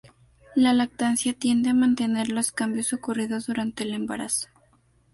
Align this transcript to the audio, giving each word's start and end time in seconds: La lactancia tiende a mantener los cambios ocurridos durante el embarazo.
La 0.55 0.73
lactancia 0.73 1.35
tiende 1.35 1.69
a 1.69 1.75
mantener 1.75 2.29
los 2.31 2.51
cambios 2.51 2.91
ocurridos 2.91 3.45
durante 3.45 3.83
el 3.83 3.93
embarazo. 3.93 4.47